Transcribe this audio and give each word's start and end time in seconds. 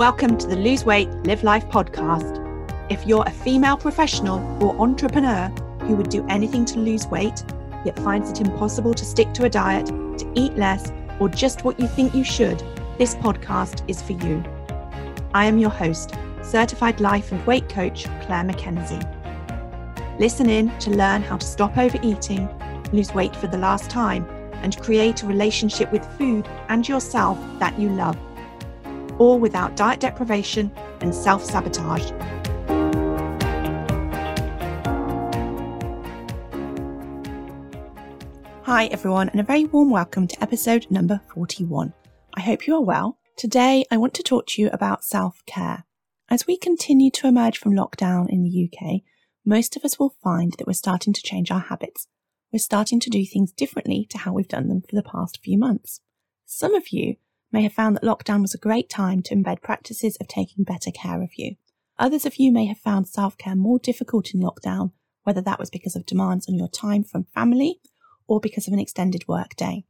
Welcome 0.00 0.38
to 0.38 0.46
the 0.46 0.56
Lose 0.56 0.86
Weight, 0.86 1.10
Live 1.26 1.44
Life 1.44 1.68
podcast. 1.68 2.40
If 2.90 3.06
you're 3.06 3.22
a 3.26 3.30
female 3.30 3.76
professional 3.76 4.38
or 4.64 4.74
entrepreneur 4.80 5.48
who 5.82 5.94
would 5.94 6.08
do 6.08 6.26
anything 6.30 6.64
to 6.64 6.78
lose 6.78 7.06
weight, 7.08 7.44
yet 7.84 7.98
finds 7.98 8.30
it 8.30 8.40
impossible 8.40 8.94
to 8.94 9.04
stick 9.04 9.34
to 9.34 9.44
a 9.44 9.50
diet, 9.50 9.84
to 9.88 10.32
eat 10.34 10.56
less, 10.56 10.90
or 11.18 11.28
just 11.28 11.64
what 11.64 11.78
you 11.78 11.86
think 11.86 12.14
you 12.14 12.24
should, 12.24 12.62
this 12.96 13.14
podcast 13.16 13.86
is 13.88 14.00
for 14.00 14.12
you. 14.12 14.42
I 15.34 15.44
am 15.44 15.58
your 15.58 15.68
host, 15.68 16.14
certified 16.42 16.98
life 17.02 17.30
and 17.30 17.46
weight 17.46 17.68
coach 17.68 18.04
Claire 18.22 18.44
McKenzie. 18.44 19.06
Listen 20.18 20.48
in 20.48 20.70
to 20.78 20.92
learn 20.92 21.20
how 21.20 21.36
to 21.36 21.46
stop 21.46 21.76
overeating, 21.76 22.48
lose 22.94 23.12
weight 23.12 23.36
for 23.36 23.48
the 23.48 23.58
last 23.58 23.90
time, 23.90 24.26
and 24.62 24.80
create 24.80 25.22
a 25.22 25.26
relationship 25.26 25.92
with 25.92 26.10
food 26.16 26.48
and 26.70 26.88
yourself 26.88 27.38
that 27.58 27.78
you 27.78 27.90
love 27.90 28.16
all 29.20 29.38
without 29.38 29.76
diet 29.76 30.00
deprivation 30.00 30.72
and 31.02 31.14
self 31.14 31.44
sabotage. 31.44 32.10
Hi, 38.62 38.86
everyone, 38.86 39.28
and 39.28 39.40
a 39.40 39.44
very 39.44 39.64
warm 39.64 39.90
welcome 39.90 40.26
to 40.26 40.42
episode 40.42 40.86
number 40.90 41.20
41. 41.34 41.92
I 42.34 42.40
hope 42.40 42.66
you 42.66 42.74
are 42.76 42.82
well. 42.82 43.18
Today, 43.36 43.84
I 43.90 43.98
want 43.98 44.14
to 44.14 44.22
talk 44.22 44.46
to 44.48 44.62
you 44.62 44.70
about 44.72 45.04
self 45.04 45.44
care. 45.44 45.84
As 46.30 46.46
we 46.46 46.56
continue 46.56 47.10
to 47.10 47.26
emerge 47.26 47.58
from 47.58 47.74
lockdown 47.74 48.26
in 48.30 48.42
the 48.42 48.70
UK, 48.72 49.02
most 49.44 49.76
of 49.76 49.84
us 49.84 49.98
will 49.98 50.14
find 50.22 50.54
that 50.56 50.66
we're 50.66 50.72
starting 50.72 51.12
to 51.12 51.22
change 51.22 51.50
our 51.50 51.60
habits. 51.60 52.06
We're 52.52 52.58
starting 52.58 53.00
to 53.00 53.10
do 53.10 53.26
things 53.26 53.52
differently 53.52 54.06
to 54.10 54.18
how 54.18 54.32
we've 54.32 54.48
done 54.48 54.68
them 54.68 54.80
for 54.80 54.96
the 54.96 55.02
past 55.02 55.40
few 55.42 55.58
months. 55.58 56.00
Some 56.46 56.74
of 56.74 56.88
you 56.88 57.16
may 57.52 57.62
have 57.62 57.72
found 57.72 57.96
that 57.96 58.02
lockdown 58.02 58.42
was 58.42 58.54
a 58.54 58.58
great 58.58 58.88
time 58.88 59.22
to 59.22 59.34
embed 59.34 59.62
practices 59.62 60.16
of 60.20 60.28
taking 60.28 60.64
better 60.64 60.90
care 60.90 61.22
of 61.22 61.30
you. 61.36 61.56
Others 61.98 62.24
of 62.24 62.36
you 62.36 62.52
may 62.52 62.66
have 62.66 62.78
found 62.78 63.08
self 63.08 63.36
care 63.36 63.56
more 63.56 63.78
difficult 63.78 64.32
in 64.32 64.40
lockdown, 64.40 64.92
whether 65.24 65.40
that 65.42 65.58
was 65.58 65.70
because 65.70 65.96
of 65.96 66.06
demands 66.06 66.48
on 66.48 66.54
your 66.54 66.68
time 66.68 67.04
from 67.04 67.24
family 67.34 67.80
or 68.26 68.40
because 68.40 68.66
of 68.66 68.72
an 68.72 68.78
extended 68.78 69.26
work 69.28 69.56
day. 69.56 69.84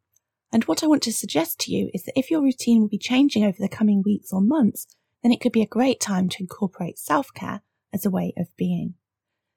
And 0.52 0.64
what 0.64 0.82
I 0.82 0.86
want 0.86 1.02
to 1.04 1.12
suggest 1.12 1.60
to 1.60 1.72
you 1.72 1.90
is 1.94 2.04
that 2.04 2.18
if 2.18 2.30
your 2.30 2.42
routine 2.42 2.80
will 2.80 2.88
be 2.88 2.98
changing 2.98 3.44
over 3.44 3.58
the 3.60 3.68
coming 3.68 4.02
weeks 4.04 4.32
or 4.32 4.40
months, 4.40 4.86
then 5.22 5.30
it 5.30 5.40
could 5.40 5.52
be 5.52 5.62
a 5.62 5.66
great 5.66 6.00
time 6.00 6.28
to 6.28 6.38
incorporate 6.40 6.98
self 6.98 7.32
care 7.34 7.62
as 7.92 8.04
a 8.04 8.10
way 8.10 8.32
of 8.36 8.48
being. 8.56 8.94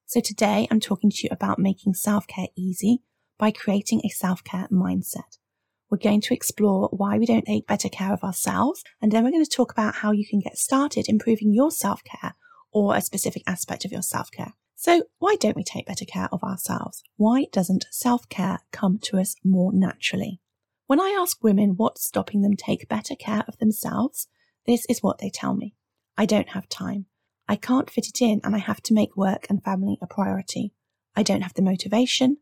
So 0.05 0.19
today 0.19 0.67
I'm 0.69 0.79
talking 0.79 1.09
to 1.09 1.17
you 1.23 1.29
about 1.31 1.57
making 1.57 1.95
self 1.95 2.27
care 2.27 2.47
easy 2.55 3.01
by 3.39 3.51
creating 3.51 4.01
a 4.03 4.09
self 4.09 4.43
care 4.43 4.67
mindset. 4.71 5.39
We're 5.89 5.97
going 5.97 6.21
to 6.21 6.33
explore 6.33 6.89
why 6.91 7.17
we 7.17 7.25
don't 7.25 7.45
take 7.45 7.67
better 7.67 7.89
care 7.89 8.13
of 8.13 8.23
ourselves, 8.23 8.83
and 9.01 9.11
then 9.11 9.23
we're 9.23 9.31
going 9.31 9.45
to 9.45 9.49
talk 9.49 9.71
about 9.71 9.95
how 9.95 10.11
you 10.11 10.25
can 10.25 10.39
get 10.39 10.57
started 10.57 11.07
improving 11.07 11.53
your 11.53 11.71
self 11.71 12.03
care 12.03 12.35
or 12.71 12.95
a 12.95 13.01
specific 13.01 13.43
aspect 13.47 13.85
of 13.85 13.91
your 13.91 14.01
self 14.01 14.31
care. 14.31 14.53
So, 14.75 15.03
why 15.19 15.35
don't 15.39 15.55
we 15.55 15.63
take 15.63 15.85
better 15.85 16.05
care 16.05 16.29
of 16.31 16.43
ourselves? 16.43 17.03
Why 17.15 17.45
doesn't 17.51 17.85
self 17.91 18.27
care 18.29 18.59
come 18.71 18.99
to 19.03 19.17
us 19.17 19.35
more 19.43 19.71
naturally? 19.73 20.39
When 20.87 20.99
I 20.99 21.17
ask 21.19 21.41
women 21.43 21.75
what's 21.77 22.03
stopping 22.03 22.41
them 22.41 22.55
take 22.55 22.89
better 22.89 23.15
care 23.15 23.43
of 23.47 23.57
themselves, 23.57 24.27
this 24.65 24.85
is 24.89 25.01
what 25.01 25.19
they 25.19 25.29
tell 25.29 25.55
me. 25.55 25.75
I 26.17 26.25
don't 26.25 26.49
have 26.49 26.67
time. 26.67 27.05
I 27.47 27.55
can't 27.55 27.89
fit 27.89 28.07
it 28.07 28.21
in 28.21 28.41
and 28.43 28.55
I 28.55 28.59
have 28.59 28.81
to 28.83 28.93
make 28.93 29.15
work 29.15 29.47
and 29.49 29.63
family 29.63 29.97
a 30.01 30.07
priority. 30.07 30.73
I 31.15 31.23
don't 31.23 31.41
have 31.41 31.53
the 31.53 31.61
motivation. 31.61 32.37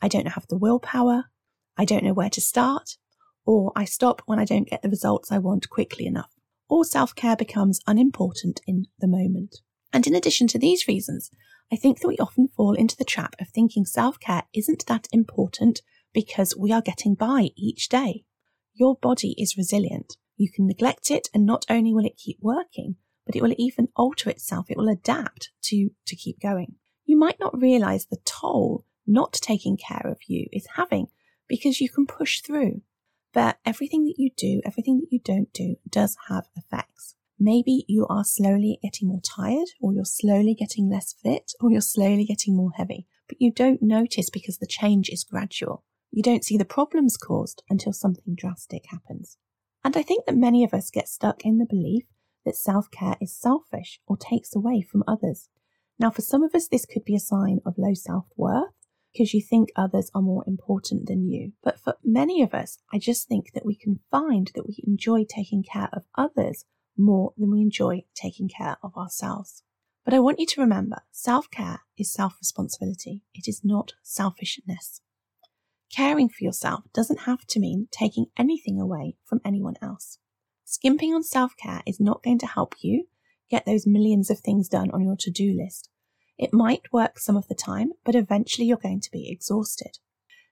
I 0.00 0.08
don't 0.08 0.28
have 0.28 0.46
the 0.48 0.58
willpower. 0.58 1.24
I 1.76 1.84
don't 1.84 2.04
know 2.04 2.14
where 2.14 2.30
to 2.30 2.40
start, 2.40 2.96
or 3.44 3.72
I 3.76 3.84
stop 3.84 4.22
when 4.26 4.38
I 4.38 4.44
don't 4.44 4.68
get 4.68 4.82
the 4.82 4.88
results 4.88 5.30
I 5.30 5.38
want 5.38 5.70
quickly 5.70 6.06
enough, 6.06 6.32
or 6.68 6.84
self 6.84 7.14
care 7.14 7.36
becomes 7.36 7.80
unimportant 7.86 8.60
in 8.66 8.86
the 8.98 9.08
moment. 9.08 9.56
And 9.92 10.06
in 10.06 10.14
addition 10.14 10.46
to 10.48 10.58
these 10.58 10.88
reasons, 10.88 11.30
I 11.72 11.76
think 11.76 12.00
that 12.00 12.08
we 12.08 12.16
often 12.18 12.48
fall 12.48 12.74
into 12.74 12.96
the 12.96 13.04
trap 13.04 13.34
of 13.40 13.48
thinking 13.48 13.84
self 13.84 14.18
care 14.20 14.44
isn't 14.54 14.86
that 14.86 15.08
important 15.12 15.82
because 16.12 16.56
we 16.56 16.72
are 16.72 16.82
getting 16.82 17.14
by 17.14 17.50
each 17.56 17.88
day. 17.88 18.24
Your 18.74 18.96
body 18.96 19.34
is 19.38 19.56
resilient. 19.56 20.16
You 20.36 20.50
can 20.50 20.66
neglect 20.66 21.10
it, 21.10 21.28
and 21.34 21.44
not 21.44 21.66
only 21.68 21.92
will 21.92 22.04
it 22.04 22.16
keep 22.16 22.38
working, 22.40 22.96
but 23.24 23.34
it 23.34 23.42
will 23.42 23.54
even 23.58 23.88
alter 23.96 24.30
itself. 24.30 24.66
It 24.68 24.76
will 24.76 24.88
adapt 24.88 25.50
to, 25.64 25.90
to 26.06 26.16
keep 26.16 26.40
going. 26.40 26.76
You 27.04 27.18
might 27.18 27.40
not 27.40 27.58
realize 27.58 28.06
the 28.06 28.18
toll 28.24 28.84
not 29.06 29.32
taking 29.32 29.76
care 29.76 30.02
of 30.04 30.18
you 30.26 30.46
is 30.52 30.66
having 30.74 31.08
because 31.48 31.80
you 31.80 31.88
can 31.88 32.06
push 32.06 32.40
through. 32.40 32.82
But 33.32 33.58
everything 33.64 34.04
that 34.04 34.14
you 34.16 34.30
do, 34.36 34.62
everything 34.64 35.00
that 35.00 35.08
you 35.10 35.20
don't 35.22 35.52
do 35.52 35.76
does 35.90 36.16
have 36.28 36.46
effects. 36.56 37.16
Maybe 37.38 37.84
you 37.86 38.06
are 38.08 38.24
slowly 38.24 38.78
getting 38.82 39.08
more 39.08 39.20
tired, 39.20 39.68
or 39.80 39.92
you're 39.92 40.06
slowly 40.06 40.54
getting 40.54 40.88
less 40.88 41.14
fit, 41.22 41.52
or 41.60 41.70
you're 41.70 41.82
slowly 41.82 42.24
getting 42.24 42.56
more 42.56 42.70
heavy, 42.76 43.06
but 43.28 43.36
you 43.40 43.52
don't 43.52 43.82
notice 43.82 44.30
because 44.30 44.56
the 44.56 44.66
change 44.66 45.10
is 45.10 45.22
gradual. 45.22 45.84
You 46.10 46.22
don't 46.22 46.44
see 46.44 46.56
the 46.56 46.64
problems 46.64 47.18
caused 47.18 47.62
until 47.68 47.92
something 47.92 48.34
drastic 48.34 48.84
happens. 48.88 49.36
And 49.84 49.96
I 49.96 50.02
think 50.02 50.24
that 50.24 50.36
many 50.36 50.64
of 50.64 50.72
us 50.72 50.90
get 50.90 51.08
stuck 51.08 51.44
in 51.44 51.58
the 51.58 51.66
belief 51.66 52.04
that 52.46 52.56
self 52.56 52.90
care 52.90 53.16
is 53.20 53.38
selfish 53.38 54.00
or 54.06 54.16
takes 54.16 54.56
away 54.56 54.80
from 54.80 55.04
others. 55.06 55.50
Now, 55.98 56.10
for 56.10 56.22
some 56.22 56.42
of 56.42 56.54
us, 56.54 56.68
this 56.68 56.86
could 56.86 57.04
be 57.04 57.14
a 57.14 57.20
sign 57.20 57.60
of 57.66 57.74
low 57.76 57.92
self 57.92 58.24
worth 58.36 58.72
because 59.16 59.32
you 59.32 59.40
think 59.40 59.70
others 59.74 60.10
are 60.14 60.20
more 60.20 60.44
important 60.46 61.06
than 61.06 61.26
you. 61.26 61.52
But 61.62 61.80
for 61.80 61.94
many 62.04 62.42
of 62.42 62.52
us, 62.52 62.78
I 62.92 62.98
just 62.98 63.28
think 63.28 63.52
that 63.54 63.64
we 63.64 63.74
can 63.74 64.00
find 64.10 64.50
that 64.54 64.66
we 64.66 64.76
enjoy 64.86 65.24
taking 65.24 65.62
care 65.62 65.88
of 65.92 66.04
others 66.16 66.66
more 66.98 67.32
than 67.38 67.50
we 67.50 67.62
enjoy 67.62 68.04
taking 68.14 68.48
care 68.48 68.76
of 68.82 68.94
ourselves. 68.94 69.62
But 70.04 70.12
I 70.12 70.18
want 70.18 70.38
you 70.38 70.44
to 70.46 70.60
remember 70.60 70.98
self 71.12 71.50
care 71.50 71.80
is 71.96 72.12
self 72.12 72.34
responsibility, 72.38 73.22
it 73.32 73.48
is 73.48 73.62
not 73.64 73.94
selfishness. 74.02 75.00
Caring 75.90 76.28
for 76.28 76.44
yourself 76.44 76.84
doesn't 76.92 77.20
have 77.20 77.46
to 77.46 77.60
mean 77.60 77.88
taking 77.90 78.26
anything 78.36 78.78
away 78.78 79.16
from 79.24 79.40
anyone 79.46 79.76
else. 79.80 80.18
Skimping 80.66 81.14
on 81.14 81.22
self 81.22 81.56
care 81.56 81.82
is 81.86 81.98
not 81.98 82.22
going 82.22 82.38
to 82.40 82.46
help 82.46 82.74
you 82.82 83.06
get 83.48 83.64
those 83.64 83.86
millions 83.86 84.28
of 84.28 84.40
things 84.40 84.68
done 84.68 84.90
on 84.90 85.02
your 85.02 85.16
to 85.20 85.30
do 85.30 85.56
list. 85.56 85.88
It 86.38 86.52
might 86.52 86.92
work 86.92 87.18
some 87.18 87.36
of 87.36 87.48
the 87.48 87.54
time, 87.54 87.92
but 88.04 88.14
eventually 88.14 88.66
you're 88.66 88.76
going 88.76 89.00
to 89.00 89.10
be 89.10 89.30
exhausted. 89.30 89.98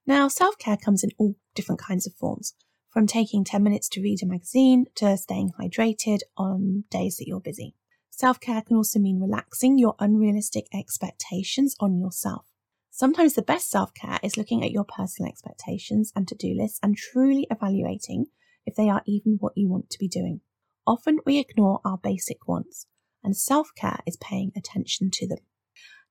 Now, 0.06 0.28
self 0.28 0.58
care 0.58 0.76
comes 0.76 1.04
in 1.04 1.10
all 1.18 1.36
different 1.54 1.80
kinds 1.80 2.06
of 2.06 2.14
forms, 2.14 2.54
from 2.90 3.06
taking 3.06 3.44
10 3.44 3.62
minutes 3.62 3.88
to 3.90 4.02
read 4.02 4.22
a 4.22 4.26
magazine 4.26 4.86
to 4.96 5.16
staying 5.16 5.52
hydrated 5.60 6.20
on 6.36 6.84
days 6.90 7.16
that 7.16 7.26
you're 7.26 7.40
busy. 7.40 7.74
Self 8.10 8.38
care 8.38 8.62
can 8.62 8.76
also 8.76 8.98
mean 8.98 9.20
relaxing 9.20 9.78
your 9.78 9.94
unrealistic 9.98 10.66
expectations 10.72 11.74
on 11.80 11.98
yourself. 11.98 12.44
Sometimes 12.90 13.34
the 13.34 13.42
best 13.42 13.68
self 13.68 13.92
care 13.92 14.20
is 14.22 14.36
looking 14.36 14.62
at 14.62 14.70
your 14.70 14.84
personal 14.84 15.28
expectations 15.28 16.12
and 16.14 16.28
to 16.28 16.36
do 16.36 16.54
lists 16.54 16.78
and 16.82 16.96
truly 16.96 17.46
evaluating 17.50 18.26
if 18.64 18.76
they 18.76 18.88
are 18.88 19.02
even 19.04 19.38
what 19.40 19.54
you 19.56 19.68
want 19.68 19.90
to 19.90 19.98
be 19.98 20.06
doing. 20.06 20.40
Often 20.86 21.18
we 21.26 21.38
ignore 21.38 21.80
our 21.84 21.98
basic 21.98 22.46
wants, 22.46 22.86
and 23.22 23.36
self 23.36 23.70
care 23.76 23.98
is 24.06 24.16
paying 24.16 24.52
attention 24.54 25.10
to 25.14 25.26
them. 25.26 25.38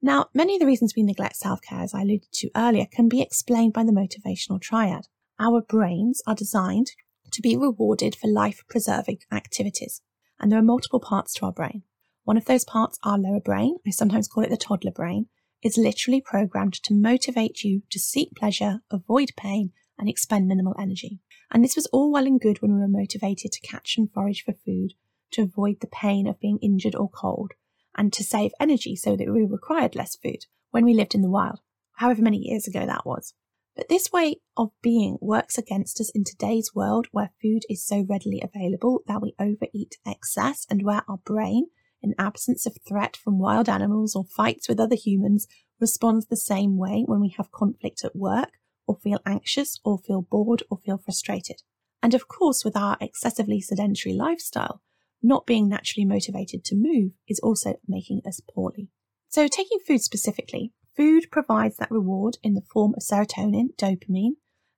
Now, 0.05 0.25
many 0.33 0.55
of 0.55 0.59
the 0.59 0.65
reasons 0.65 0.97
we 0.97 1.01
neglect 1.01 1.37
self 1.37 1.61
care, 1.61 1.79
as 1.79 1.93
I 1.93 2.01
alluded 2.01 2.29
to 2.33 2.49
earlier, 2.57 2.85
can 2.91 3.07
be 3.07 3.21
explained 3.21 3.71
by 3.71 3.85
the 3.85 3.93
motivational 3.93 4.59
triad. 4.59 5.07
Our 5.39 5.61
brains 5.61 6.21
are 6.27 6.35
designed 6.35 6.91
to 7.31 7.41
be 7.41 7.55
rewarded 7.55 8.13
for 8.13 8.27
life 8.27 8.65
preserving 8.67 9.19
activities, 9.31 10.01
and 10.41 10.51
there 10.51 10.59
are 10.59 10.63
multiple 10.63 10.99
parts 10.99 11.33
to 11.35 11.45
our 11.45 11.53
brain. 11.53 11.83
One 12.25 12.35
of 12.35 12.43
those 12.43 12.65
parts, 12.65 12.99
our 13.03 13.17
lower 13.17 13.39
brain, 13.39 13.77
I 13.87 13.91
sometimes 13.91 14.27
call 14.27 14.43
it 14.43 14.49
the 14.49 14.57
toddler 14.57 14.91
brain, 14.91 15.27
is 15.63 15.77
literally 15.77 16.19
programmed 16.19 16.73
to 16.83 16.93
motivate 16.93 17.63
you 17.63 17.83
to 17.89 17.97
seek 17.97 18.35
pleasure, 18.35 18.81
avoid 18.91 19.29
pain, 19.37 19.71
and 19.97 20.09
expend 20.09 20.49
minimal 20.49 20.75
energy. 20.77 21.21
And 21.49 21.63
this 21.63 21.77
was 21.77 21.85
all 21.93 22.11
well 22.11 22.27
and 22.27 22.41
good 22.41 22.61
when 22.61 22.75
we 22.75 22.81
were 22.81 22.89
motivated 22.89 23.53
to 23.53 23.61
catch 23.67 23.95
and 23.97 24.11
forage 24.11 24.43
for 24.43 24.51
food, 24.51 24.95
to 25.31 25.43
avoid 25.43 25.79
the 25.79 25.87
pain 25.87 26.27
of 26.27 26.41
being 26.41 26.59
injured 26.61 26.93
or 26.93 27.09
cold, 27.09 27.53
and 27.95 28.11
to 28.13 28.23
save 28.23 28.51
energy 28.59 28.95
so 28.95 29.15
that 29.15 29.31
we 29.31 29.43
required 29.43 29.95
less 29.95 30.15
food 30.15 30.45
when 30.71 30.85
we 30.85 30.93
lived 30.93 31.15
in 31.15 31.21
the 31.21 31.29
wild, 31.29 31.59
however 31.95 32.21
many 32.21 32.37
years 32.37 32.67
ago 32.67 32.85
that 32.85 33.05
was. 33.05 33.33
But 33.75 33.89
this 33.89 34.11
way 34.11 34.37
of 34.55 34.71
being 34.81 35.17
works 35.19 35.57
against 35.57 35.99
us 35.99 36.11
in 36.13 36.23
today's 36.23 36.71
world 36.75 37.07
where 37.11 37.31
food 37.41 37.63
is 37.69 37.85
so 37.85 38.05
readily 38.07 38.41
available 38.43 39.01
that 39.07 39.21
we 39.21 39.35
overeat 39.39 39.97
excess 40.05 40.67
and 40.69 40.83
where 40.83 41.03
our 41.07 41.17
brain, 41.17 41.67
in 42.01 42.13
absence 42.19 42.65
of 42.65 42.77
threat 42.87 43.17
from 43.17 43.39
wild 43.39 43.67
animals 43.67 44.15
or 44.15 44.25
fights 44.25 44.69
with 44.69 44.79
other 44.79 44.95
humans, 44.95 45.47
responds 45.79 46.27
the 46.27 46.37
same 46.37 46.77
way 46.77 47.03
when 47.07 47.19
we 47.19 47.33
have 47.37 47.51
conflict 47.51 48.03
at 48.03 48.15
work 48.15 48.51
or 48.85 48.97
feel 48.97 49.19
anxious 49.25 49.79
or 49.83 49.97
feel 49.97 50.21
bored 50.21 50.61
or 50.69 50.77
feel 50.77 50.97
frustrated. 50.97 51.63
And 52.01 52.13
of 52.13 52.27
course, 52.27 52.63
with 52.63 52.75
our 52.75 52.97
excessively 53.01 53.61
sedentary 53.61 54.13
lifestyle, 54.13 54.81
not 55.23 55.45
being 55.45 55.69
naturally 55.69 56.05
motivated 56.05 56.63
to 56.65 56.75
move 56.75 57.13
is 57.27 57.39
also 57.39 57.79
making 57.87 58.21
us 58.27 58.41
poorly. 58.41 58.89
So, 59.29 59.47
taking 59.47 59.79
food 59.79 60.01
specifically, 60.01 60.73
food 60.95 61.31
provides 61.31 61.77
that 61.77 61.89
reward 61.89 62.37
in 62.43 62.53
the 62.53 62.61
form 62.61 62.93
of 62.95 63.01
serotonin, 63.01 63.75
dopamine, 63.77 64.33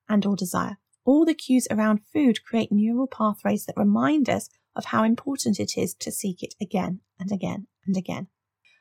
and 0.07 0.25
or 0.25 0.35
desire. 0.35 0.77
All 1.03 1.25
the 1.25 1.33
cues 1.33 1.67
around 1.69 2.01
food 2.13 2.43
create 2.43 2.71
neural 2.71 3.07
pathways 3.07 3.65
that 3.65 3.77
remind 3.77 4.29
us 4.29 4.49
of 4.75 4.85
how 4.85 5.03
important 5.03 5.59
it 5.59 5.77
is 5.77 5.93
to 5.95 6.11
seek 6.11 6.43
it 6.43 6.55
again 6.61 7.01
and 7.19 7.31
again 7.31 7.67
and 7.85 7.97
again. 7.97 8.27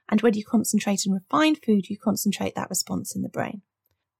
And 0.08 0.20
when 0.20 0.34
you 0.34 0.44
concentrate 0.44 1.02
on 1.06 1.14
refined 1.14 1.58
food, 1.64 1.88
you 1.88 1.98
concentrate 1.98 2.54
that 2.54 2.70
response 2.70 3.16
in 3.16 3.22
the 3.22 3.28
brain. 3.28 3.62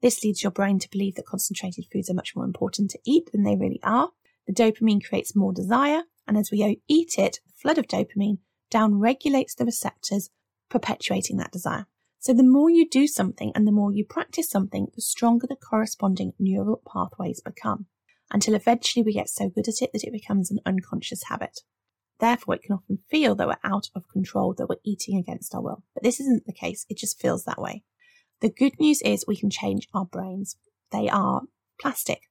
This 0.03 0.23
leads 0.23 0.43
your 0.43 0.53
brain 0.53 0.79
to 0.81 0.91
believe 0.91 1.15
that 1.15 1.27
concentrated 1.27 1.87
foods 1.93 2.11
are 2.11 2.15
much 2.15 2.35
more 2.37 2.45
important 2.45 2.91
to 2.91 2.99
eat 3.07 3.31
than 3.33 3.43
they 3.43 3.57
really 3.57 3.81
are. 3.83 4.11
The 4.47 4.53
dopamine 4.53 5.05
creates 5.05 5.35
more 5.37 5.53
desire, 5.53 6.03
and 6.27 6.37
as 6.37 6.51
we 6.51 6.81
eat 6.89 7.19
it, 7.19 7.41
the 7.47 7.53
flood 7.61 7.79
of 7.79 7.87
dopamine 7.87 8.39
down 8.71 8.99
regulates 8.99 9.55
the 9.55 9.65
receptors, 9.65 10.31
perpetuating 10.69 11.37
that 11.37 11.53
desire. 11.53 11.87
So 12.19 12.33
the 12.33 12.43
more 12.43 12.71
you 12.71 12.89
do 12.89 13.07
something 13.07 13.53
and 13.55 13.67
the 13.67 13.73
more 13.73 13.93
you 13.93 14.05
practice 14.05 14.49
something, 14.49 14.87
the 14.95 15.03
stronger 15.03 15.47
the 15.47 15.57
corresponding 15.57 16.33
neural 16.39 16.83
pathways 16.91 17.41
become, 17.41 17.87
until 18.33 18.55
eventually 18.55 19.03
we 19.03 19.13
get 19.13 19.29
so 19.29 19.49
good 19.49 19.69
at 19.69 19.83
it 19.83 19.91
that 19.93 20.05
it 20.05 20.13
becomes 20.13 20.51
an 20.51 20.61
unconscious 20.65 21.25
habit. 21.29 21.61
Therefore, 22.21 22.55
it 22.55 22.63
can 22.63 22.77
often 22.77 22.99
feel 23.11 23.35
that 23.35 23.47
we're 23.47 23.57
out 23.71 23.91
of 23.95 24.09
control, 24.09 24.55
that 24.55 24.69
we're 24.69 24.77
eating 24.85 25.19
against 25.19 25.55
our 25.55 25.61
will. 25.61 25.83
But 25.93 26.03
this 26.03 26.21
isn't 26.21 26.47
the 26.47 26.53
case, 26.53 26.87
it 26.89 26.97
just 26.97 27.21
feels 27.21 27.45
that 27.45 27.61
way. 27.61 27.83
The 28.41 28.51
good 28.51 28.79
news 28.81 29.03
is 29.03 29.25
we 29.27 29.37
can 29.37 29.51
change 29.51 29.89
our 29.93 30.05
brains. 30.05 30.57
They 30.93 31.09
are 31.09 31.43
plastic. 31.81 32.23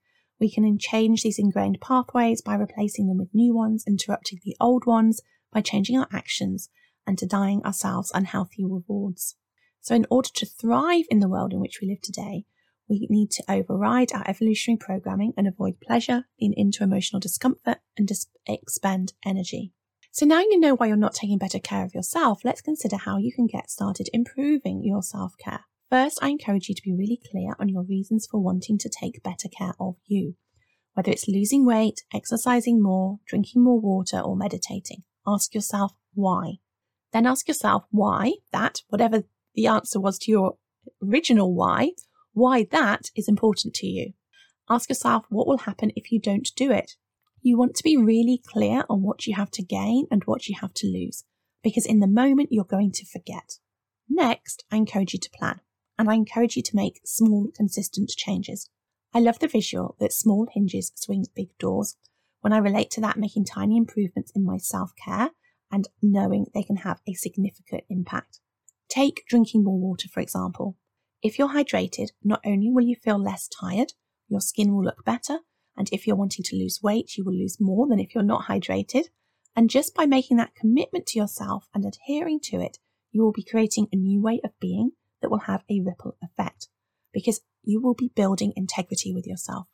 We 0.44 0.52
can 0.52 0.78
change 0.78 1.24
these 1.24 1.40
ingrained 1.40 1.80
pathways 1.80 2.42
by 2.42 2.56
replacing 2.56 3.08
them 3.08 3.18
with 3.18 3.34
new 3.34 3.56
ones, 3.56 3.86
interrupting 3.88 4.42
the 4.44 4.58
old 4.60 4.86
ones, 4.86 5.22
by 5.54 5.62
changing 5.62 5.98
our 5.98 6.10
actions 6.12 6.70
and 7.08 7.16
denying 7.16 7.64
ourselves 7.64 8.12
unhealthy 8.14 8.66
rewards. 8.66 9.38
So, 9.80 9.96
in 9.96 10.06
order 10.10 10.28
to 10.34 10.46
thrive 10.46 11.06
in 11.10 11.22
the 11.22 11.30
world 11.30 11.54
in 11.54 11.62
which 11.62 11.80
we 11.82 11.88
live 11.88 12.02
today, 12.02 12.44
we 12.90 13.08
need 13.10 13.32
to 13.32 13.44
override 13.48 14.12
our 14.12 14.28
evolutionary 14.28 14.80
programming 14.80 15.32
and 15.38 15.48
avoid 15.48 15.80
pleasure, 15.80 16.26
lean 16.42 16.54
into 16.58 16.84
emotional 16.84 17.22
discomfort, 17.22 17.78
and 17.96 18.06
dis- 18.06 18.28
expend 18.46 19.14
energy. 19.26 19.72
So 20.12 20.26
now 20.26 20.42
you 20.42 20.60
know 20.60 20.76
why 20.76 20.88
you're 20.88 20.98
not 20.98 21.14
taking 21.14 21.38
better 21.38 21.60
care 21.60 21.86
of 21.86 21.96
yourself, 21.96 22.42
let's 22.44 22.62
consider 22.62 22.98
how 22.98 23.18
you 23.18 23.32
can 23.32 23.48
get 23.48 23.72
started 23.72 24.10
improving 24.12 24.84
your 24.84 25.04
self 25.04 25.38
care. 25.38 25.64
First, 25.94 26.18
I 26.24 26.30
encourage 26.30 26.70
you 26.70 26.74
to 26.74 26.82
be 26.82 26.92
really 26.92 27.20
clear 27.30 27.56
on 27.60 27.70
your 27.70 27.84
reasons 27.84 28.26
for 28.26 28.40
wanting 28.40 28.80
to 28.80 28.90
take 28.90 29.22
better 29.22 29.48
care 29.48 29.76
of 29.80 29.98
you. 30.08 30.34
Whether 30.96 31.12
it's 31.12 31.28
losing 31.28 31.68
weight, 31.68 32.02
exercising 32.12 32.82
more, 32.82 33.20
drinking 33.28 33.64
more 33.64 33.80
water, 33.80 34.20
or 34.20 34.36
meditating, 34.36 35.04
ask 35.28 35.54
yourself 35.54 35.92
why. 36.16 36.54
Then 37.12 37.28
ask 37.28 37.48
yourself 37.48 37.84
why 37.92 38.38
that, 38.52 38.82
whatever 38.88 39.26
the 39.54 39.68
answer 39.68 40.00
was 40.00 40.18
to 40.22 40.32
your 40.32 40.58
original 41.08 41.54
why, 41.54 41.92
why 42.32 42.66
that 42.72 43.12
is 43.16 43.28
important 43.28 43.76
to 43.76 43.86
you. 43.86 44.14
Ask 44.68 44.90
yourself 44.90 45.26
what 45.30 45.46
will 45.46 45.60
happen 45.60 45.92
if 45.96 46.12
you 46.12 46.20
don't 46.20 46.50
do 46.56 46.72
it. 46.72 46.94
You 47.44 47.56
want 47.56 47.76
to 47.76 47.84
be 47.84 47.98
really 47.98 48.42
clear 48.44 48.84
on 48.90 49.04
what 49.04 49.28
you 49.28 49.36
have 49.36 49.52
to 49.52 49.64
gain 49.64 50.08
and 50.10 50.24
what 50.24 50.48
you 50.48 50.56
have 50.60 50.74
to 50.74 50.88
lose, 50.88 51.24
because 51.64 51.86
in 51.86 52.00
the 52.00 52.08
moment 52.08 52.50
you're 52.52 52.64
going 52.64 52.94
to 52.94 53.06
forget. 53.06 53.60
Next, 54.10 54.64
I 54.72 54.78
encourage 54.78 55.14
you 55.14 55.20
to 55.20 55.30
plan, 55.38 55.60
and 55.98 56.10
I 56.10 56.16
encourage 56.16 56.56
you 56.56 56.64
to 56.64 56.76
make 56.76 57.02
small, 57.06 57.50
consistent 57.56 58.10
changes. 58.10 58.70
I 59.14 59.20
love 59.20 59.40
the 59.40 59.48
visual 59.48 59.96
that 60.00 60.12
small 60.12 60.48
hinges 60.52 60.92
swing 60.96 61.26
big 61.36 61.56
doors. 61.60 61.98
When 62.42 62.54
I 62.54 62.58
relate 62.58 62.90
to 62.92 63.02
that, 63.02 63.18
making 63.18 63.46
tiny 63.46 63.78
improvements 63.78 64.32
in 64.36 64.44
my 64.44 64.58
self 64.58 64.92
care 64.96 65.30
and 65.72 65.88
knowing 66.02 66.48
they 66.54 66.64
can 66.64 66.78
have 66.78 67.00
a 67.08 67.14
significant 67.14 67.84
impact. 67.90 68.40
Take 68.90 69.26
drinking 69.28 69.64
more 69.64 69.80
water, 69.80 70.08
for 70.08 70.20
example. 70.20 70.78
If 71.22 71.40
you're 71.40 71.54
hydrated, 71.54 72.10
not 72.24 72.42
only 72.46 72.70
will 72.70 72.84
you 72.84 72.96
feel 72.96 73.18
less 73.18 73.48
tired, 73.48 73.94
your 74.28 74.42
skin 74.42 74.74
will 74.74 74.84
look 74.84 75.06
better, 75.06 75.40
and 75.78 75.90
if 75.92 76.06
you're 76.06 76.16
wanting 76.16 76.44
to 76.46 76.56
lose 76.56 76.82
weight, 76.84 77.18
you 77.18 77.24
will 77.24 77.34
lose 77.34 77.58
more 77.60 77.88
than 77.88 78.00
if 78.00 78.14
you're 78.14 78.24
not 78.24 78.46
hydrated. 78.46 79.06
And 79.56 79.70
just 79.70 79.96
by 79.96 80.06
making 80.06 80.38
that 80.38 80.56
commitment 80.56 81.06
to 81.08 81.20
yourself 81.20 81.70
and 81.74 81.86
adhering 81.86 82.40
to 82.46 82.60
it, 82.60 82.80
you 83.12 83.24
will 83.24 83.32
be 83.32 83.44
creating 83.44 83.88
a 83.92 83.96
new 83.96 84.22
way 84.22 84.42
of 84.44 84.60
being 84.60 84.92
that 85.24 85.32
will 85.32 85.40
have 85.40 85.64
a 85.68 85.82
ripple 85.82 86.16
effect 86.22 86.68
because 87.12 87.42
you 87.64 87.82
will 87.82 87.96
be 87.96 88.12
building 88.16 88.54
integrity 88.56 89.12
with 89.12 89.26
yourself. 89.26 89.68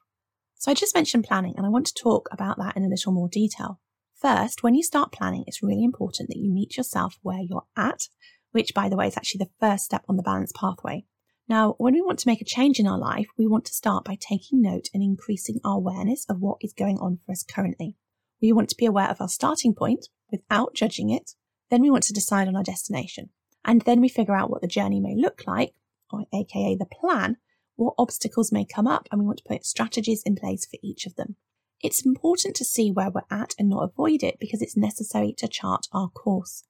So 0.56 0.72
I 0.72 0.76
just 0.76 0.96
mentioned 0.96 1.26
planning 1.26 1.56
and 1.58 1.66
I 1.66 1.70
want 1.70 1.88
to 1.88 2.02
talk 2.02 2.30
about 2.32 2.58
that 2.60 2.78
in 2.78 2.86
a 2.86 2.90
little 2.90 3.12
more 3.12 3.28
detail. 3.28 3.82
First, 4.16 4.64
when 4.64 4.76
you 4.76 4.84
start 4.84 5.12
planning, 5.12 5.44
it's 5.48 5.62
really 5.62 5.84
important 5.84 6.30
that 6.30 6.40
you 6.40 6.50
meet 6.50 6.78
yourself 6.78 7.18
where 7.22 7.42
you're 7.42 7.66
at 7.76 8.08
which, 8.52 8.74
by 8.74 8.90
the 8.90 8.96
way, 8.96 9.08
is 9.08 9.18
actually 9.18 9.40
the 9.40 9.52
first 9.60 9.86
step 9.86 10.04
on 10.08 10.18
the 10.18 10.24
balance 10.24 10.52
pathway. 10.60 11.06
Now, 11.48 11.76
when 11.78 11.94
we 11.94 12.02
want 12.02 12.20
to 12.20 12.28
make 12.28 12.42
a 12.42 12.46
change 12.46 12.80
in 12.80 12.88
our 12.88 12.98
life, 12.98 13.28
we 13.38 13.48
want 13.48 13.66
to 13.66 13.74
start 13.74 14.06
by 14.06 14.18
taking 14.20 14.62
note 14.62 14.90
and 14.94 15.02
increasing 15.02 15.60
our 15.64 15.78
awareness 15.78 16.26
of 16.30 16.40
what 16.40 16.58
is 16.62 16.74
going 16.74 17.00
on 17.00 17.20
for 17.26 17.32
us 17.32 17.44
currently. 17.44 17.96
We 18.42 18.52
want 18.52 18.70
to 18.70 18.78
be 18.78 18.86
aware 18.86 19.10
of 19.10 19.20
our 19.20 19.30
starting 19.30 19.74
point 19.74 20.08
without 20.32 20.76
judging 20.76 21.10
it. 21.10 21.32
Then 21.70 21.82
we 21.82 21.90
want 21.90 22.04
to 22.04 22.14
decide 22.14 22.48
on 22.48 22.56
our 22.56 22.64
destination. 22.64 23.30
And 23.70 23.82
then 23.82 24.02
we 24.02 24.10
figure 24.10 24.36
out 24.36 24.50
what 24.50 24.64
the 24.64 24.68
journey 24.68 25.00
may 25.00 25.14
look 25.16 25.44
like, 25.46 25.76
or 26.12 26.26
aka 26.34 26.76
the 26.76 26.88
plan, 26.88 27.38
what 27.76 27.94
obstacles 28.00 28.52
may 28.52 28.66
come 28.66 28.88
up, 28.88 29.08
and 29.12 29.20
we 29.20 29.28
want 29.28 29.38
to 29.38 29.48
put 29.48 29.64
strategies 29.64 30.24
in 30.24 30.36
place 30.36 30.66
for 30.66 30.80
each 30.82 31.06
of 31.06 31.16
them. 31.18 31.36
It's 31.80 32.04
important 32.04 32.56
to 32.56 32.66
see 32.66 32.92
where 32.92 33.12
we're 33.12 33.22
at 33.30 33.54
and 33.60 33.70
not 33.70 33.84
avoid 33.84 34.24
it 34.24 34.40
because 34.40 34.64
it's 34.64 34.76
necessary 34.76 35.36
to 35.38 35.48
chart 35.48 35.86
our 35.94 36.10
course. 36.10 36.64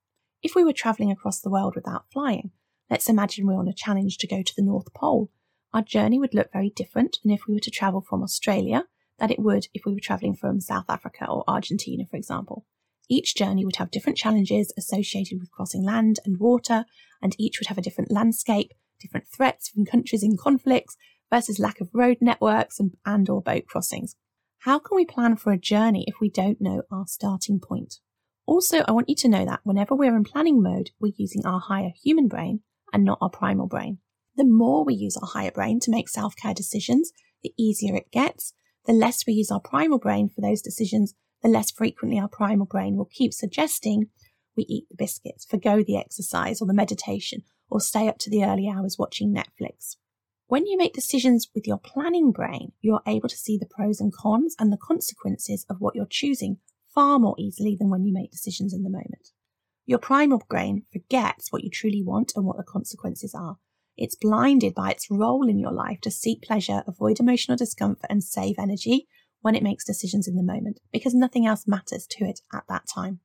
If 0.44 0.56
we 0.56 0.63
were 0.66 0.74
travelling 0.74 1.10
across 1.10 1.40
the 1.40 1.50
world 1.50 1.74
without 1.74 2.12
flying, 2.12 2.51
let's 2.90 3.07
imagine 3.07 3.48
we're 3.48 3.57
on 3.57 3.69
a 3.69 3.74
challenge 3.74 4.18
to 4.18 4.28
go 4.28 4.44
to 4.44 4.54
the 4.54 4.62
North 4.62 4.94
Pole, 4.94 5.31
our 5.74 5.81
journey 5.81 6.19
would 6.19 6.34
look 6.34 6.51
very 6.51 6.69
different 6.69 7.19
than 7.24 7.31
if 7.31 7.48
we 7.48 7.54
were 7.54 7.62
to 7.62 7.72
travel 7.72 8.01
from 8.01 8.24
Australia 8.24 8.84
than 9.19 9.31
it 9.31 9.40
would 9.40 9.68
if 9.74 9.86
we 9.86 9.94
were 9.94 10.01
travelling 10.01 10.36
from 10.36 10.60
South 10.60 10.90
Africa 10.90 11.25
or 11.30 11.46
Argentina, 11.48 12.04
for 12.06 12.18
example. 12.18 12.66
Each 13.10 13.36
journey 13.36 13.66
would 13.66 13.78
have 13.78 13.92
different 13.92 14.18
challenges 14.18 14.72
associated 14.78 15.40
with 15.40 15.52
crossing 15.52 15.84
land 15.84 16.20
and 16.26 16.38
water, 16.38 16.86
and 17.22 17.36
each 17.40 17.60
would 17.60 17.68
have 17.68 17.78
a 17.78 17.82
different 17.82 18.12
landscape, 18.12 18.72
different 19.02 19.28
threats 19.28 19.70
from 19.70 19.86
countries 19.86 20.24
in 20.24 20.38
conflicts 20.38 20.96
versus 21.32 21.60
lack 21.60 21.82
of 21.82 21.90
road 21.94 22.18
networks 22.22 22.80
and, 22.80 22.92
and 23.06 23.30
or 23.30 23.42
boat 23.42 23.66
crossings. 23.68 24.16
How 24.60 24.78
can 24.78 24.96
we 24.96 25.06
plan 25.06 25.38
for 25.38 25.52
a 25.52 25.58
journey 25.58 26.04
if 26.08 26.20
we 26.20 26.30
don't 26.30 26.62
know 26.62 26.84
our 26.92 27.06
starting 27.08 27.60
point? 27.60 27.96
Also, 28.46 28.80
I 28.88 28.92
want 28.92 29.10
you 29.10 29.16
to 29.16 29.28
know 29.28 29.46
that 29.46 29.62
whenever 29.64 29.96
we're 29.96 30.16
in 30.16 30.24
planning 30.24 30.62
mode, 30.62 30.92
we're 31.00 31.14
using 31.16 31.46
our 31.46 31.60
higher 31.60 31.92
human 32.04 32.28
brain 32.28 32.62
and 32.92 33.06
not 33.06 33.20
our 33.22 33.30
primal 33.30 33.68
brain. 33.68 34.00
The 34.36 34.44
more 34.44 34.84
we 34.84 34.96
use 34.96 35.18
our 35.18 35.28
higher 35.28 35.52
brain 35.52 35.80
to 35.82 35.92
make 35.92 36.10
self 36.10 36.36
care 36.36 36.54
decisions, 36.54 37.12
the 37.44 37.54
easier 37.58 37.96
it 37.96 38.12
gets. 38.12 38.54
The 38.86 38.94
less 38.94 39.26
we 39.26 39.34
use 39.34 39.52
our 39.52 39.60
primal 39.60 40.00
brain 40.00 40.30
for 40.30 40.42
those 40.42 40.62
decisions, 40.62 41.13
the 41.41 41.50
less 41.50 41.72
frequently 41.72 42.19
our 42.19 42.27
primal 42.27 42.65
brain 42.65 42.98
will 42.98 43.05
keep 43.05 43.34
suggesting 43.34 44.10
we 44.55 44.65
eat 44.67 44.86
the 44.89 44.96
biscuits, 44.96 45.46
forgo 45.46 45.84
the 45.84 45.98
exercise 45.98 46.62
or 46.62 46.65
the 46.67 46.74
meditation, 46.74 47.43
or 47.69 47.79
stay 47.79 48.08
up 48.08 48.17
to 48.19 48.29
the 48.29 48.43
early 48.43 48.67
hours 48.67 48.98
watching 49.00 49.34
Netflix. 49.34 49.96
When 50.48 50.65
you 50.65 50.77
make 50.77 50.93
decisions 50.93 51.48
with 51.53 51.67
your 51.67 51.77
planning 51.77 52.31
brain, 52.31 52.72
you're 52.81 53.03
able 53.08 53.29
to 53.29 53.38
see 53.38 53.58
the 53.58 53.67
pros 53.67 54.01
and 54.01 54.12
cons 54.12 54.55
and 54.60 54.74
the 54.74 54.77
consequences 54.77 55.65
of 55.69 55.77
what 55.79 55.96
you're 55.96 56.08
choosing 56.10 56.58
far 56.93 57.19
more 57.19 57.36
easily 57.38 57.75
than 57.79 57.89
when 57.89 58.03
you 58.03 58.12
make 58.12 58.31
decisions 58.31 58.74
in 58.74 58.84
the 58.84 58.89
moment. 58.89 59.29
Your 59.86 60.00
primal 60.00 60.41
brain 60.50 60.84
forgets 60.91 61.51
what 61.51 61.63
you 61.63 61.69
truly 61.69 62.03
want 62.03 62.34
and 62.36 62.46
what 62.46 62.58
the 62.58 62.63
consequences 62.63 63.34
are. 63.34 63.58
It's 63.96 64.15
blinded 64.15 64.74
by 64.74 64.91
its 64.91 65.10
role 65.10 65.48
in 65.48 65.60
your 65.60 65.72
life 65.72 66.01
to 66.01 66.12
seek 66.12 66.41
pleasure, 66.41 66.84
avoid 66.88 67.19
emotional 67.19 67.58
discomfort, 67.58 68.08
and 68.10 68.24
save 68.24 68.55
energy 68.58 69.08
when 69.41 69.55
it 69.55 69.63
makes 69.63 69.86
decisions 69.86 70.27
in 70.27 70.36
the 70.36 70.43
moment 70.43 70.79
because 70.91 71.13
nothing 71.13 71.46
else 71.46 71.67
matters 71.67 72.05
to 72.10 72.25
it 72.25 72.41
at 72.53 72.63
that 72.67 72.88
time. 72.93 73.19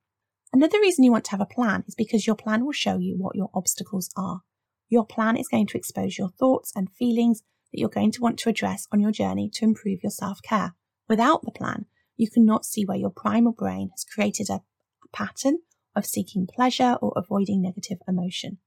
Another 0.52 0.78
reason 0.80 1.02
you 1.04 1.10
want 1.10 1.24
to 1.24 1.30
have 1.32 1.40
a 1.40 1.46
plan 1.46 1.84
is 1.88 1.94
because 1.94 2.26
your 2.26 2.36
plan 2.36 2.64
will 2.64 2.72
show 2.72 2.98
you 2.98 3.16
what 3.18 3.34
your 3.34 3.50
obstacles 3.54 4.10
are. 4.16 4.42
Your 4.88 5.04
plan 5.04 5.36
is 5.36 5.48
going 5.48 5.66
to 5.66 5.76
expose 5.76 6.16
your 6.16 6.28
thoughts 6.28 6.72
and 6.76 6.92
feelings 6.92 7.42
that 7.72 7.80
you're 7.80 7.88
going 7.88 8.12
to 8.12 8.20
want 8.20 8.38
to 8.38 8.48
address 8.48 8.86
on 8.92 9.00
your 9.00 9.10
journey 9.10 9.50
to 9.54 9.64
improve 9.64 10.00
your 10.02 10.10
self 10.10 10.40
care. 10.42 10.74
Without 11.08 11.42
the 11.42 11.50
plan, 11.50 11.86
you 12.16 12.30
cannot 12.30 12.64
see 12.64 12.84
where 12.84 12.96
your 12.96 13.10
primal 13.10 13.52
brain 13.52 13.90
has 13.90 14.04
created 14.04 14.48
a, 14.48 14.54
a 14.54 15.08
pattern 15.12 15.58
of 15.96 16.06
seeking 16.06 16.46
pleasure 16.46 16.96
or 17.02 17.12
avoiding 17.16 17.60
negative 17.60 17.98
emotion. 18.06 18.58